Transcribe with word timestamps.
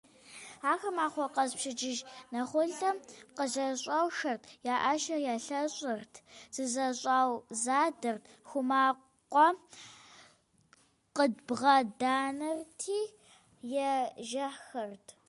Ахэр 0.71 0.93
махуэ 0.97 1.25
къэс 1.35 1.51
пщэдджыжь 1.57 2.01
нэхулъэм 2.31 2.97
къызэщӀэушэрт, 3.37 4.43
я 4.73 4.75
Ӏэщэр 4.81 5.21
ялъэщӀырт, 5.33 6.13
зызэщӀаузадэрт, 6.55 8.23
хъумакӀуэ 8.49 9.47
къыдбгъэданэрти, 11.15 12.99
ежьэхэрт. 13.89 15.07